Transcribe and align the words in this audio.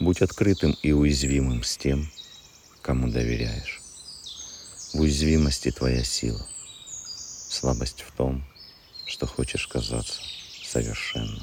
Будь 0.00 0.22
открытым 0.22 0.76
и 0.82 0.92
уязвимым 0.92 1.64
с 1.64 1.76
тем, 1.76 2.08
кому 2.82 3.08
доверяешь. 3.08 3.80
В 4.94 5.00
уязвимости 5.00 5.72
твоя 5.72 6.04
сила. 6.04 6.40
Слабость 7.50 8.02
в 8.02 8.12
том, 8.12 8.44
что 9.06 9.26
хочешь 9.26 9.66
казаться 9.66 10.20
совершенным. 10.64 11.42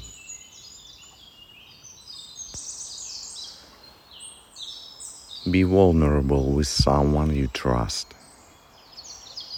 Be 5.46 5.62
vulnerable 5.62 6.54
with 6.54 6.66
someone 6.66 7.32
you 7.34 7.48
trust. 7.48 8.08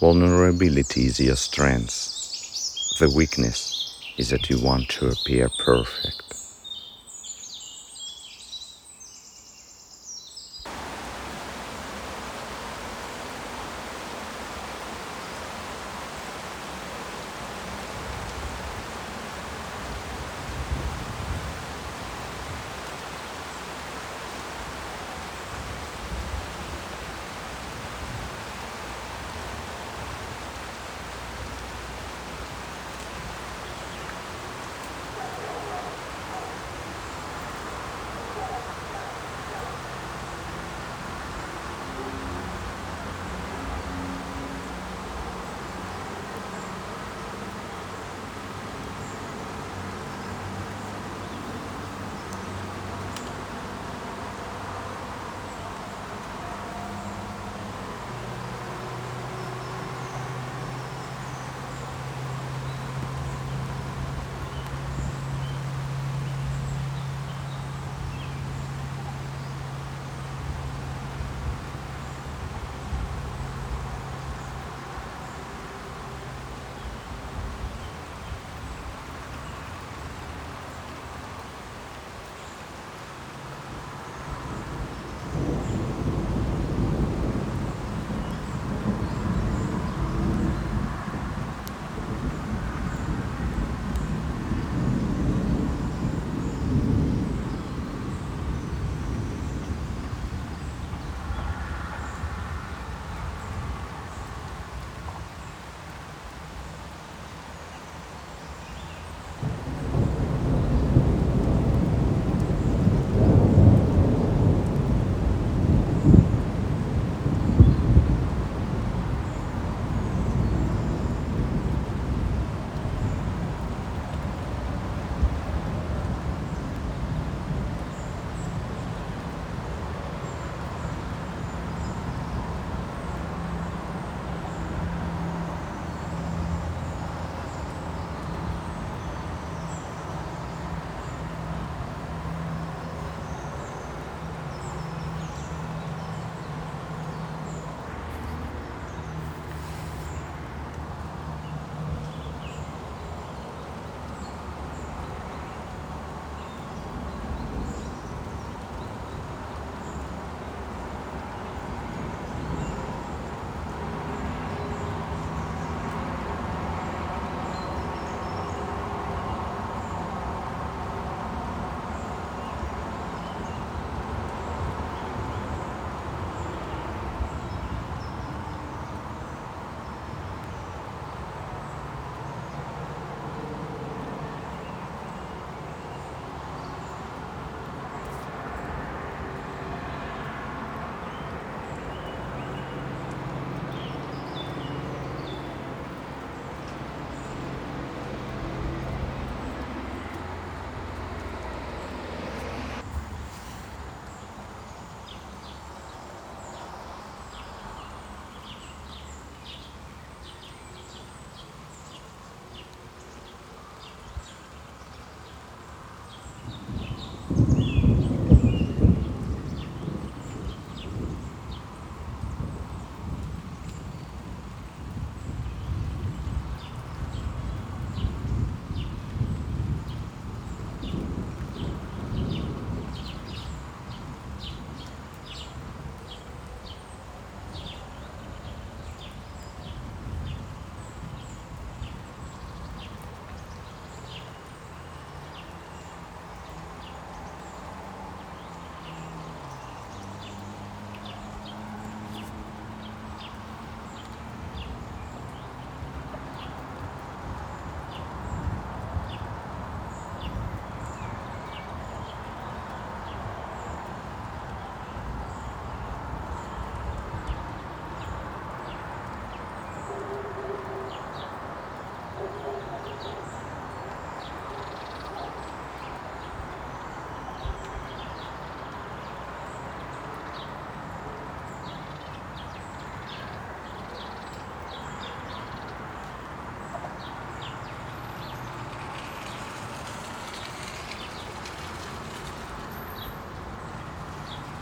Vulnerability 0.01 1.05
is 1.05 1.19
your 1.19 1.37
strength. 1.37 2.15
The 2.99 3.09
weakness 3.15 3.95
is 4.17 4.29
that 4.31 4.49
you 4.49 4.59
want 4.59 4.89
to 4.89 5.07
appear 5.07 5.47
perfect. 5.65 6.38